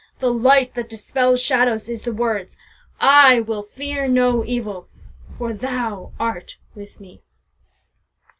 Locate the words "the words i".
2.01-3.39